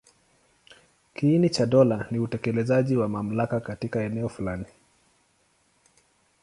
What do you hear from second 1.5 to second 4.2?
dola ni utekelezaji wa mamlaka katika